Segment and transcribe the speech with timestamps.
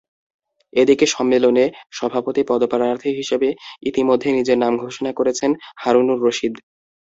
[0.73, 1.65] এদিকে সম্মেলনে
[1.91, 3.49] সভাপতি পদপ্রার্থী হিসেবে
[3.89, 6.53] ইতিমধ্যে নিজের নাম ঘোষণা করেছেন হারুনুর রশিদ।